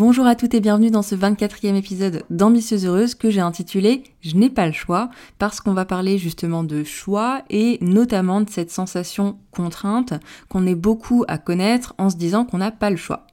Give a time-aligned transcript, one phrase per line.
[0.00, 4.34] Bonjour à toutes et bienvenue dans ce 24e épisode d'Ambitieuse Heureuse que j'ai intitulé Je
[4.34, 8.70] n'ai pas le choix parce qu'on va parler justement de choix et notamment de cette
[8.70, 10.14] sensation contrainte
[10.48, 13.26] qu'on est beaucoup à connaître en se disant qu'on n'a pas le choix.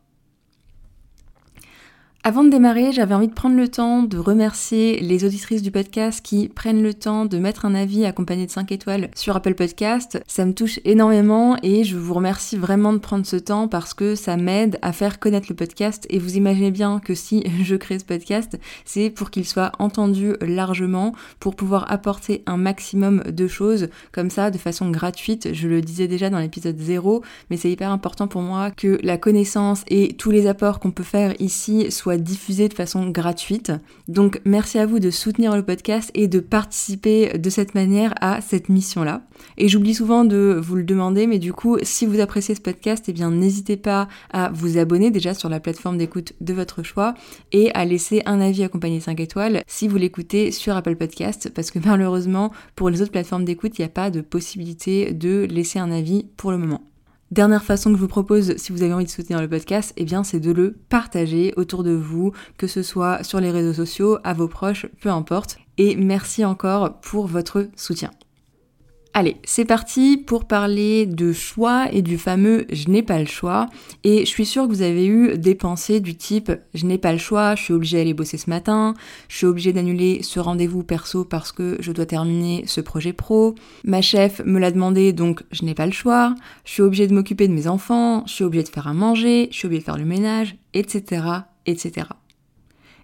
[2.23, 6.19] Avant de démarrer, j'avais envie de prendre le temps de remercier les auditrices du podcast
[6.21, 10.21] qui prennent le temps de mettre un avis accompagné de 5 étoiles sur Apple Podcast.
[10.27, 14.15] Ça me touche énormément et je vous remercie vraiment de prendre ce temps parce que
[14.15, 17.97] ça m'aide à faire connaître le podcast et vous imaginez bien que si je crée
[17.97, 23.87] ce podcast, c'est pour qu'il soit entendu largement, pour pouvoir apporter un maximum de choses
[24.11, 25.53] comme ça de façon gratuite.
[25.53, 29.17] Je le disais déjà dans l'épisode 0, mais c'est hyper important pour moi que la
[29.17, 33.73] connaissance et tous les apports qu'on peut faire ici soient diffusé de façon gratuite.
[34.07, 38.39] Donc merci à vous de soutenir le podcast et de participer de cette manière à
[38.39, 39.23] cette mission-là.
[39.57, 43.05] Et j'oublie souvent de vous le demander, mais du coup, si vous appréciez ce podcast,
[43.07, 47.13] eh bien n'hésitez pas à vous abonner déjà sur la plateforme d'écoute de votre choix
[47.51, 51.71] et à laisser un avis accompagné 5 étoiles si vous l'écoutez sur Apple Podcast, parce
[51.71, 55.79] que malheureusement, pour les autres plateformes d'écoute, il n'y a pas de possibilité de laisser
[55.79, 56.81] un avis pour le moment.
[57.31, 60.05] Dernière façon que je vous propose, si vous avez envie de soutenir le podcast, eh
[60.05, 64.17] bien, c'est de le partager autour de vous, que ce soit sur les réseaux sociaux,
[64.23, 65.57] à vos proches, peu importe.
[65.77, 68.11] Et merci encore pour votre soutien.
[69.19, 73.65] Allez, c'est parti pour parler de choix et du fameux je n'ai pas le choix.
[74.03, 77.13] Et je suis sûre que vous avez eu des pensées du type je n'ai pas
[77.13, 78.93] le choix, je suis obligée d'aller bosser ce matin,
[79.27, 83.55] je suis obligée d'annuler ce rendez-vous perso parce que je dois terminer ce projet pro,
[83.85, 87.15] ma chef me l'a demandé donc je n'ai pas le choix, je suis obligée de
[87.15, 89.85] m'occuper de mes enfants, je suis obligée de faire à manger, je suis obligée de
[89.85, 91.23] faire le ménage, etc.
[91.65, 92.05] etc.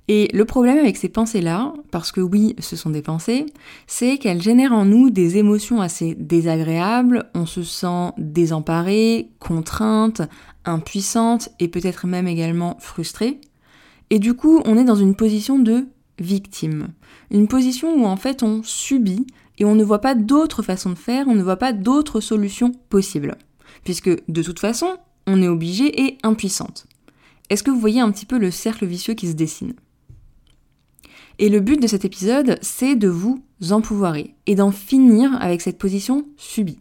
[0.10, 3.46] Et le problème avec ces pensées-là, parce que oui, ce sont des pensées,
[3.88, 10.22] c'est qu'elles génèrent en nous des émotions assez désagréables, on se sent désemparé, contrainte,
[10.66, 13.40] impuissante et peut-être même également frustré.
[14.10, 15.88] Et du coup, on est dans une position de
[16.20, 16.90] victime.
[17.32, 19.26] Une position où en fait on subit
[19.58, 22.72] et on ne voit pas d'autre façon de faire, on ne voit pas d'autres solutions
[22.90, 23.36] possibles.
[23.86, 24.98] Puisque de toute façon,
[25.28, 26.86] on est obligé et impuissante.
[27.50, 29.74] Est-ce que vous voyez un petit peu le cercle vicieux qui se dessine?
[31.40, 35.78] Et le but de cet épisode, c'est de vous empouvoirer et d'en finir avec cette
[35.78, 36.80] position subie.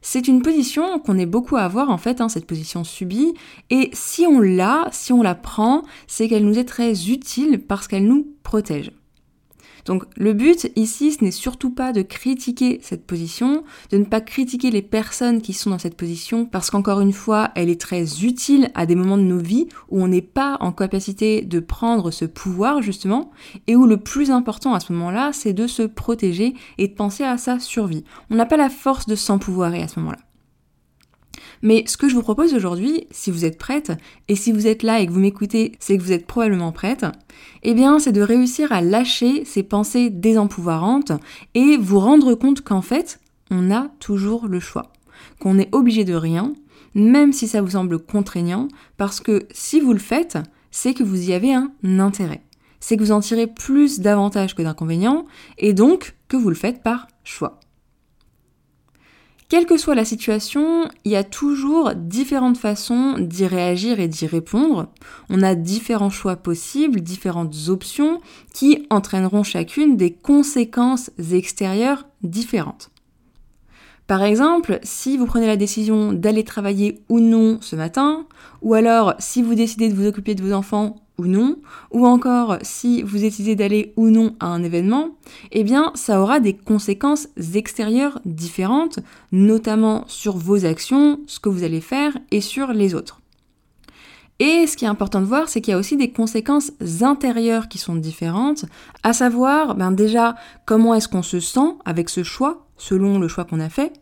[0.00, 3.32] C'est une position qu'on est beaucoup à avoir en fait, hein, cette position subie,
[3.70, 7.88] et si on l'a, si on la prend, c'est qu'elle nous est très utile parce
[7.88, 8.92] qu'elle nous protège.
[9.84, 14.20] Donc le but ici, ce n'est surtout pas de critiquer cette position, de ne pas
[14.20, 18.24] critiquer les personnes qui sont dans cette position, parce qu'encore une fois, elle est très
[18.24, 22.10] utile à des moments de nos vies où on n'est pas en capacité de prendre
[22.10, 23.30] ce pouvoir justement,
[23.66, 27.24] et où le plus important à ce moment-là, c'est de se protéger et de penser
[27.24, 28.04] à sa survie.
[28.30, 30.18] On n'a pas la force de s'empouvoirer à ce moment-là.
[31.62, 33.92] Mais ce que je vous propose aujourd'hui, si vous êtes prête,
[34.28, 37.06] et si vous êtes là et que vous m'écoutez, c'est que vous êtes probablement prête,
[37.62, 41.12] eh bien c'est de réussir à lâcher ces pensées désempouvoirantes
[41.54, 44.92] et vous rendre compte qu'en fait, on a toujours le choix.
[45.40, 46.54] Qu'on est obligé de rien,
[46.94, 50.38] même si ça vous semble contraignant, parce que si vous le faites,
[50.70, 52.42] c'est que vous y avez un intérêt.
[52.80, 55.26] C'est que vous en tirez plus d'avantages que d'inconvénients,
[55.58, 57.60] et donc que vous le faites par choix.
[59.54, 64.26] Quelle que soit la situation, il y a toujours différentes façons d'y réagir et d'y
[64.26, 64.88] répondre.
[65.30, 68.20] On a différents choix possibles, différentes options
[68.52, 72.90] qui entraîneront chacune des conséquences extérieures différentes.
[74.08, 78.26] Par exemple, si vous prenez la décision d'aller travailler ou non ce matin,
[78.60, 81.56] ou alors si vous décidez de vous occuper de vos enfants ou non,
[81.92, 85.10] ou encore si vous décidez d'aller ou non à un événement,
[85.52, 88.98] eh bien ça aura des conséquences extérieures différentes,
[89.32, 93.20] notamment sur vos actions, ce que vous allez faire et sur les autres.
[94.40, 96.72] Et ce qui est important de voir, c'est qu'il y a aussi des conséquences
[97.02, 98.64] intérieures qui sont différentes,
[99.04, 100.34] à savoir ben déjà
[100.66, 103.92] comment est-ce qu'on se sent avec ce choix, selon le choix qu'on a fait,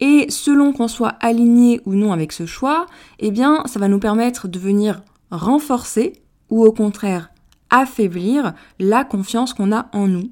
[0.00, 2.86] et selon qu'on soit aligné ou non avec ce choix,
[3.18, 6.14] eh bien ça va nous permettre de venir renforcer
[6.50, 7.30] ou au contraire
[7.70, 10.30] affaiblir la confiance qu'on a en nous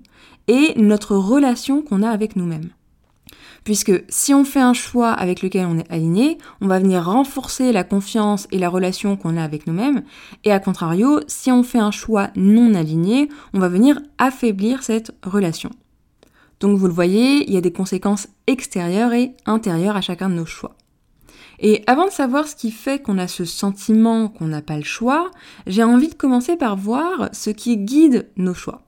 [0.48, 2.70] et notre relation qu'on a avec nous-mêmes.
[3.64, 7.72] Puisque si on fait un choix avec lequel on est aligné, on va venir renforcer
[7.72, 10.04] la confiance et la relation qu'on a avec nous-mêmes.
[10.44, 15.12] Et à contrario, si on fait un choix non aligné, on va venir affaiblir cette
[15.24, 15.70] relation.
[16.60, 20.34] Donc vous le voyez, il y a des conséquences extérieures et intérieures à chacun de
[20.34, 20.76] nos choix.
[21.58, 24.84] Et avant de savoir ce qui fait qu'on a ce sentiment qu'on n'a pas le
[24.84, 25.30] choix,
[25.66, 28.82] j'ai envie de commencer par voir ce qui guide nos choix.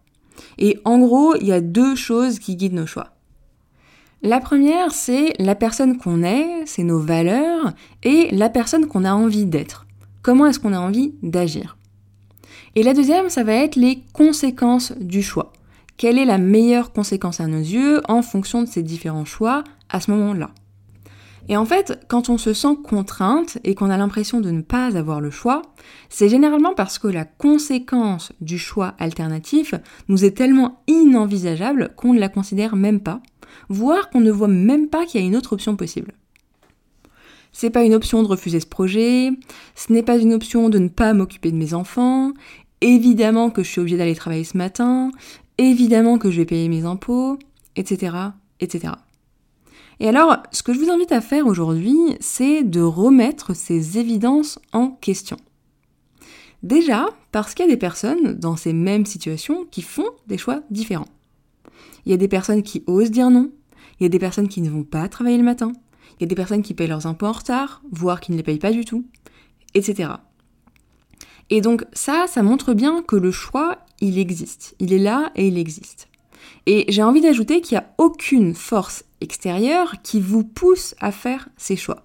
[0.59, 3.13] Et en gros, il y a deux choses qui guident nos choix.
[4.23, 7.73] La première, c'est la personne qu'on est, c'est nos valeurs,
[8.03, 9.87] et la personne qu'on a envie d'être.
[10.23, 11.77] Comment est-ce qu'on a envie d'agir?
[12.75, 15.53] Et la deuxième, ça va être les conséquences du choix.
[15.97, 20.01] Quelle est la meilleure conséquence à nos yeux en fonction de ces différents choix à
[20.01, 20.51] ce moment-là?
[21.49, 24.97] Et en fait, quand on se sent contrainte et qu'on a l'impression de ne pas
[24.97, 25.63] avoir le choix,
[26.11, 29.75] c'est généralement parce que la conséquence du choix alternatif
[30.09, 33.23] nous est tellement inenvisageable qu'on ne la considère même pas,
[33.71, 36.13] voire qu'on ne voit même pas qu'il y a une autre option possible.
[37.53, 39.31] C'est pas une option de refuser ce projet,
[39.75, 42.33] ce n'est pas une option de ne pas m'occuper de mes enfants,
[42.83, 45.11] évidemment que je suis obligée d'aller travailler ce matin,
[45.57, 47.39] évidemment que je vais payer mes impôts,
[47.75, 48.17] etc.,
[48.61, 48.93] etc.
[50.01, 54.59] Et alors, ce que je vous invite à faire aujourd'hui, c'est de remettre ces évidences
[54.73, 55.37] en question.
[56.63, 60.63] Déjà, parce qu'il y a des personnes dans ces mêmes situations qui font des choix
[60.71, 61.09] différents.
[62.05, 63.51] Il y a des personnes qui osent dire non,
[63.99, 65.73] il y a des personnes qui ne vont pas travailler le matin,
[66.19, 68.43] il y a des personnes qui payent leurs impôts en retard, voire qui ne les
[68.43, 69.05] payent pas du tout,
[69.75, 70.11] etc.
[71.51, 74.75] Et donc ça, ça montre bien que le choix, il existe.
[74.79, 76.09] Il est là et il existe.
[76.67, 81.49] Et j'ai envie d'ajouter qu'il n'y a aucune force extérieure qui vous pousse à faire
[81.57, 82.03] ces choix.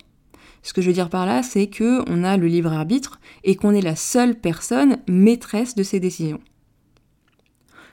[0.63, 3.55] Ce que je veux dire par là, c'est que on a le libre arbitre et
[3.55, 6.39] qu'on est la seule personne maîtresse de ses décisions.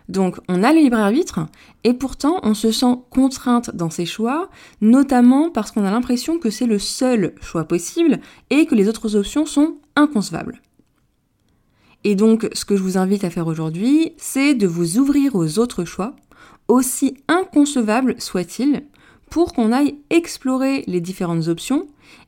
[0.08, 1.46] Donc on a le libre arbitre
[1.84, 4.50] et pourtant on se sent contrainte dans ses choix,
[4.80, 8.18] notamment parce qu'on a l'impression que c'est le seul choix possible
[8.50, 10.60] et que les autres options sont inconcevables.
[12.02, 15.58] Et donc ce que je vous invite à faire aujourd'hui, c'est de vous ouvrir aux
[15.60, 16.16] autres choix,
[16.70, 18.84] aussi inconcevables soient-ils,
[19.28, 21.86] pour qu'on aille explorer les différentes options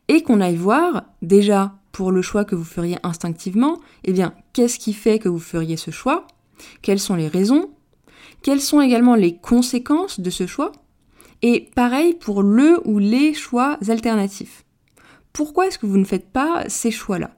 [0.09, 4.79] et qu'on aille voir déjà pour le choix que vous feriez instinctivement, eh bien, qu'est-ce
[4.79, 6.27] qui fait que vous feriez ce choix?
[6.81, 7.71] Quelles sont les raisons?
[8.43, 10.73] Quelles sont également les conséquences de ce choix?
[11.43, 14.65] Et pareil pour le ou les choix alternatifs.
[15.33, 17.33] Pourquoi est-ce que vous ne faites pas ces choix-là?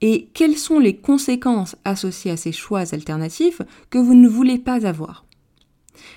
[0.00, 3.60] Et quelles sont les conséquences associées à ces choix alternatifs
[3.90, 5.24] que vous ne voulez pas avoir?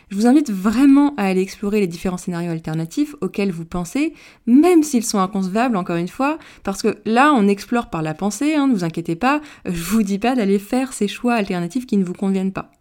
[0.10, 4.14] Je vous invite vraiment à aller explorer les différents scénarios alternatifs auxquels vous pensez,
[4.46, 8.56] même s'ils sont inconcevables, encore une fois, parce que là, on explore par la pensée,
[8.56, 11.98] hein, ne vous inquiétez pas, je vous dis pas d'aller faire ces choix alternatifs qui
[11.98, 12.72] ne vous conviennent pas.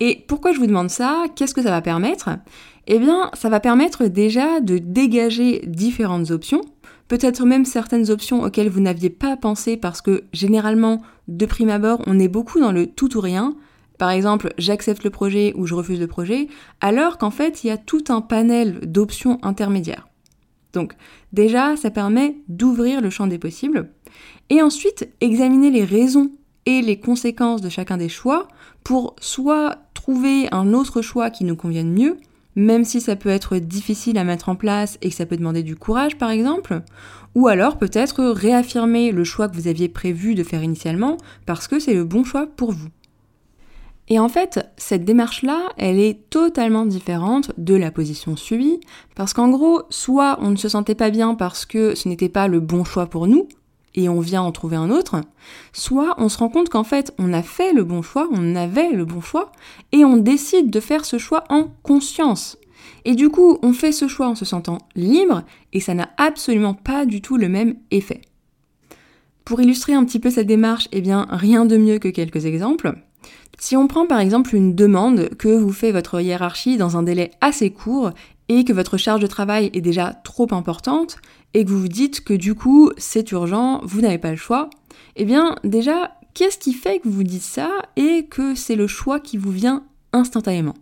[0.00, 1.24] Et pourquoi je vous demande ça?
[1.36, 2.30] Qu'est-ce que ça va permettre?
[2.86, 6.60] Eh bien, ça va permettre déjà de dégager différentes options,
[7.08, 12.02] peut-être même certaines options auxquelles vous n'aviez pas pensé parce que généralement, de prime abord,
[12.06, 13.54] on est beaucoup dans le tout ou rien,
[13.98, 16.48] par exemple, j'accepte le projet ou je refuse le projet,
[16.80, 20.08] alors qu'en fait, il y a tout un panel d'options intermédiaires.
[20.72, 20.94] Donc,
[21.32, 23.90] déjà, ça permet d'ouvrir le champ des possibles,
[24.50, 26.30] et ensuite examiner les raisons
[26.66, 28.48] et les conséquences de chacun des choix
[28.82, 32.18] pour soit trouver un autre choix qui nous convienne mieux,
[32.56, 35.62] même si ça peut être difficile à mettre en place et que ça peut demander
[35.62, 36.82] du courage par exemple,
[37.34, 41.16] ou alors peut-être réaffirmer le choix que vous aviez prévu de faire initialement
[41.46, 42.88] parce que c'est le bon choix pour vous.
[44.08, 48.80] Et en fait, cette démarche-là, elle est totalement différente de la position suivie,
[49.14, 52.46] parce qu'en gros, soit on ne se sentait pas bien parce que ce n'était pas
[52.46, 53.48] le bon choix pour nous,
[53.94, 55.20] et on vient en trouver un autre,
[55.72, 58.90] soit on se rend compte qu'en fait, on a fait le bon choix, on avait
[58.90, 59.52] le bon choix,
[59.92, 62.58] et on décide de faire ce choix en conscience.
[63.06, 66.74] Et du coup, on fait ce choix en se sentant libre, et ça n'a absolument
[66.74, 68.20] pas du tout le même effet.
[69.44, 72.94] Pour illustrer un petit peu cette démarche, eh bien, rien de mieux que quelques exemples.
[73.58, 77.30] Si on prend par exemple une demande que vous fait votre hiérarchie dans un délai
[77.40, 78.10] assez court
[78.48, 81.16] et que votre charge de travail est déjà trop importante
[81.54, 84.68] et que vous vous dites que du coup c'est urgent, vous n'avez pas le choix,
[85.16, 89.20] eh bien déjà, qu'est-ce qui fait que vous dites ça et que c'est le choix
[89.20, 90.74] qui vous vient instantanément?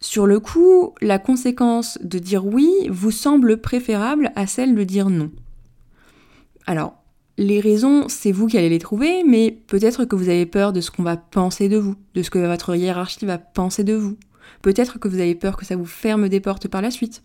[0.00, 5.08] Sur le coup, la conséquence de dire oui vous semble préférable à celle de dire
[5.08, 5.30] non.
[6.66, 6.94] Alors,
[7.36, 10.80] les raisons, c'est vous qui allez les trouver, mais peut-être que vous avez peur de
[10.80, 14.16] ce qu'on va penser de vous, de ce que votre hiérarchie va penser de vous.
[14.62, 17.22] Peut-être que vous avez peur que ça vous ferme des portes par la suite.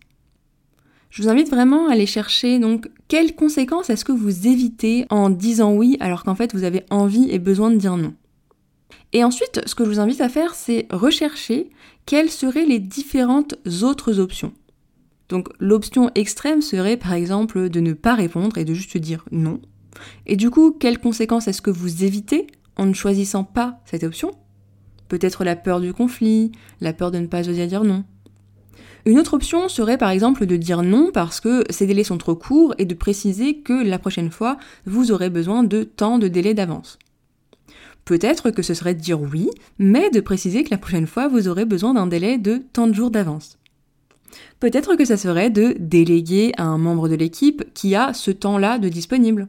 [1.10, 5.30] Je vous invite vraiment à aller chercher donc quelles conséquences est-ce que vous évitez en
[5.30, 8.14] disant oui alors qu'en fait vous avez envie et besoin de dire non?
[9.12, 11.72] Et ensuite, ce que je vous invite à faire, c'est rechercher
[12.06, 14.54] quelles seraient les différentes autres options.
[15.30, 19.62] Donc l'option extrême serait par exemple de ne pas répondre et de juste dire non.
[20.26, 24.32] Et du coup, quelles conséquences est-ce que vous évitez en ne choisissant pas cette option?
[25.08, 26.52] Peut-être la peur du conflit,
[26.82, 28.04] la peur de ne pas oser dire non.
[29.06, 32.36] Une autre option serait par exemple de dire non parce que ces délais sont trop
[32.36, 36.54] courts et de préciser que la prochaine fois, vous aurez besoin de tant de délais
[36.54, 37.00] d'avance.
[38.06, 41.48] Peut-être que ce serait de dire oui, mais de préciser que la prochaine fois, vous
[41.48, 43.58] aurez besoin d'un délai de tant de jours d'avance.
[44.60, 48.78] Peut-être que ça serait de déléguer à un membre de l'équipe qui a ce temps-là
[48.78, 49.48] de disponible.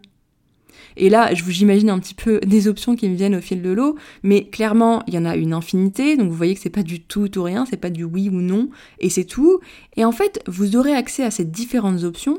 [0.97, 3.63] Et là, je vous j'imagine un petit peu des options qui me viennent au fil
[3.63, 6.71] de l'eau, mais clairement, il y en a une infinité, donc vous voyez que c'est
[6.71, 9.61] pas du tout ou rien, c'est pas du oui ou non, et c'est tout.
[9.97, 12.39] Et en fait, vous aurez accès à ces différentes options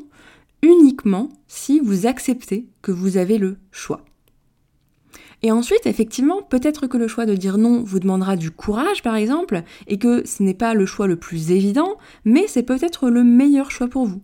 [0.64, 4.06] uniquement si vous acceptez que vous avez le choix.
[5.44, 9.16] Et ensuite, effectivement, peut-être que le choix de dire non vous demandera du courage, par
[9.16, 13.24] exemple, et que ce n'est pas le choix le plus évident, mais c'est peut-être le
[13.24, 14.22] meilleur choix pour vous.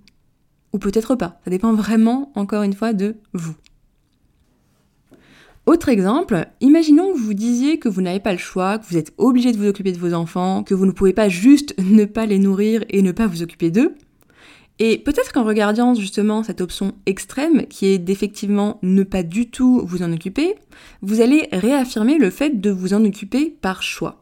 [0.74, 3.56] Ou peut-être pas, ça dépend vraiment, encore une fois, de vous.
[5.68, 9.12] Autre exemple, imaginons que vous disiez que vous n'avez pas le choix, que vous êtes
[9.18, 12.26] obligé de vous occuper de vos enfants, que vous ne pouvez pas juste ne pas
[12.26, 13.94] les nourrir et ne pas vous occuper d'eux.
[14.80, 19.82] Et peut-être qu'en regardant justement cette option extrême, qui est d'effectivement ne pas du tout
[19.86, 20.56] vous en occuper,
[21.02, 24.22] vous allez réaffirmer le fait de vous en occuper par choix.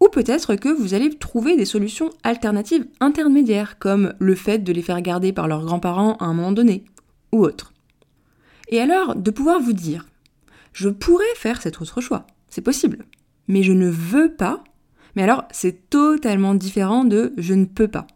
[0.00, 4.82] Ou peut-être que vous allez trouver des solutions alternatives intermédiaires, comme le fait de les
[4.82, 6.84] faire garder par leurs grands-parents à un moment donné,
[7.30, 7.74] ou autre.
[8.70, 10.06] Et alors, de pouvoir vous dire,
[10.72, 12.26] je pourrais faire cet autre choix.
[12.48, 13.04] C'est possible.
[13.48, 14.62] Mais je ne veux pas.
[15.16, 18.06] Mais alors, c'est totalement différent de je ne peux pas.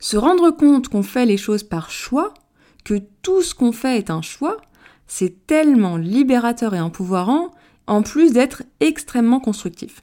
[0.00, 2.34] Se rendre compte qu'on fait les choses par choix,
[2.84, 4.58] que tout ce qu'on fait est un choix,
[5.06, 7.50] c'est tellement libérateur et empouvoirant,
[7.86, 10.02] en plus d'être extrêmement constructif.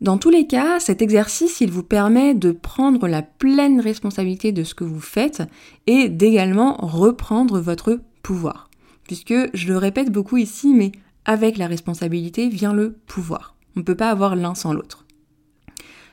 [0.00, 4.62] Dans tous les cas, cet exercice, il vous permet de prendre la pleine responsabilité de
[4.62, 5.42] ce que vous faites
[5.88, 8.67] et d'également reprendre votre pouvoir
[9.08, 10.92] puisque je le répète beaucoup ici, mais
[11.24, 13.56] avec la responsabilité vient le pouvoir.
[13.74, 15.04] On ne peut pas avoir l'un sans l'autre.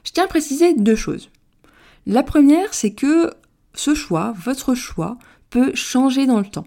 [0.04, 1.30] Je tiens à préciser deux choses.
[2.08, 3.32] La première, c'est que
[3.74, 5.18] ce choix, votre choix,
[5.50, 6.66] peut changer dans le temps.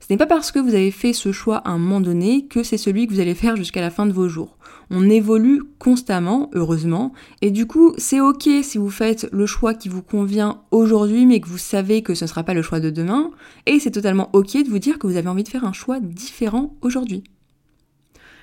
[0.00, 2.62] Ce n'est pas parce que vous avez fait ce choix à un moment donné que
[2.62, 4.53] c'est celui que vous allez faire jusqu'à la fin de vos jours.
[4.90, 9.88] On évolue constamment, heureusement, et du coup, c'est ok si vous faites le choix qui
[9.88, 12.90] vous convient aujourd'hui, mais que vous savez que ce ne sera pas le choix de
[12.90, 13.30] demain,
[13.66, 16.00] et c'est totalement ok de vous dire que vous avez envie de faire un choix
[16.00, 17.24] différent aujourd'hui.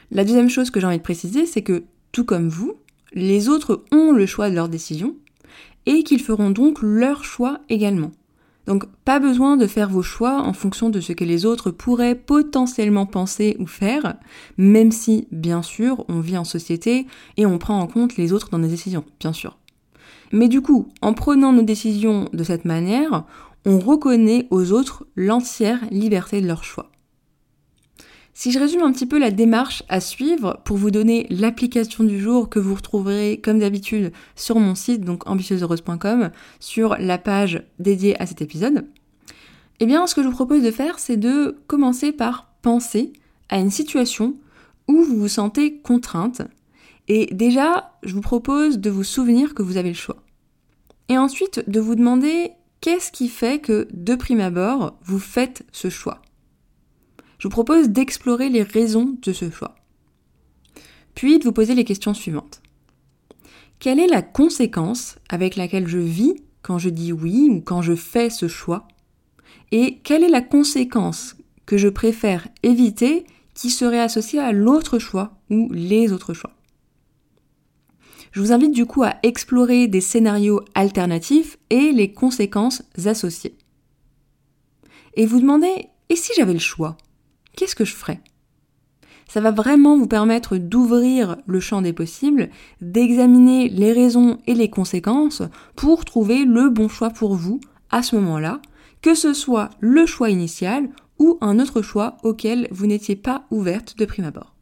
[0.10, 2.74] La deuxième chose que j'ai envie de préciser, c'est que, tout comme vous,
[3.14, 5.16] les autres ont le choix de leur décision,
[5.86, 8.12] et qu'ils feront donc leur choix également.
[8.68, 12.16] Donc pas besoin de faire vos choix en fonction de ce que les autres pourraient
[12.16, 14.16] potentiellement penser ou faire,
[14.58, 18.50] même si, bien sûr, on vit en société et on prend en compte les autres
[18.50, 19.58] dans nos décisions, bien sûr.
[20.32, 23.26] Mais du coup, en prenant nos décisions de cette manière,
[23.66, 26.91] on reconnaît aux autres l'entière liberté de leur choix.
[28.34, 32.20] Si je résume un petit peu la démarche à suivre pour vous donner l'application du
[32.20, 38.20] jour que vous retrouverez comme d'habitude sur mon site, donc ambitieuseheureuse.com, sur la page dédiée
[38.22, 38.88] à cet épisode,
[39.80, 43.12] eh bien ce que je vous propose de faire, c'est de commencer par penser
[43.50, 44.36] à une situation
[44.88, 46.42] où vous vous sentez contrainte.
[47.08, 50.18] Et déjà, je vous propose de vous souvenir que vous avez le choix.
[51.10, 55.90] Et ensuite, de vous demander qu'est-ce qui fait que, de prime abord, vous faites ce
[55.90, 56.22] choix
[57.42, 59.74] je vous propose d'explorer les raisons de ce choix.
[61.16, 62.62] Puis de vous poser les questions suivantes.
[63.80, 67.96] Quelle est la conséquence avec laquelle je vis quand je dis oui ou quand je
[67.96, 68.88] fais ce choix?
[69.72, 75.40] Et quelle est la conséquence que je préfère éviter qui serait associée à l'autre choix
[75.50, 76.54] ou les autres choix?
[78.34, 83.58] Je vous invite du coup à explorer des scénarios alternatifs et les conséquences associées.
[85.16, 86.98] Et vous demandez, et si j'avais le choix?
[87.56, 88.22] Qu'est-ce que je ferais?
[89.28, 92.50] Ça va vraiment vous permettre d'ouvrir le champ des possibles,
[92.82, 95.42] d'examiner les raisons et les conséquences
[95.78, 98.62] pour trouver le bon choix pour vous à ce moment-là,
[99.02, 103.98] que ce soit le choix initial ou un autre choix auquel vous n'étiez pas ouverte
[103.98, 104.54] de prime abord.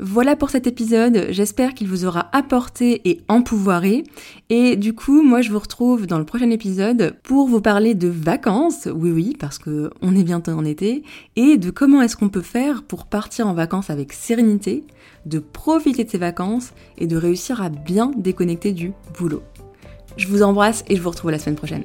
[0.00, 4.04] Voilà pour cet épisode, j'espère qu'il vous aura apporté et empouvoiré.
[4.48, 8.06] Et du coup, moi je vous retrouve dans le prochain épisode pour vous parler de
[8.06, 11.02] vacances, oui oui, parce que on est bientôt en été,
[11.34, 14.84] et de comment est-ce qu'on peut faire pour partir en vacances avec sérénité,
[15.26, 19.42] de profiter de ces vacances et de réussir à bien déconnecter du boulot.
[20.16, 21.84] Je vous embrasse et je vous retrouve la semaine prochaine.